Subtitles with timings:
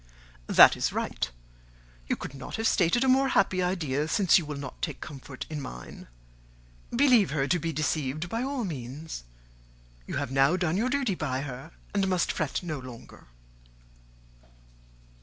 [0.47, 1.29] "That is right.
[2.07, 5.45] You could not have started a more happy idea, since you will not take comfort
[5.47, 6.07] in mine:
[6.89, 9.23] believe her to be deceived, by all means.
[10.07, 13.27] You have now done your duty by her, and must fret no longer."